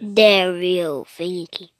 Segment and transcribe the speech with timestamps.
[0.00, 1.70] They're real finicky.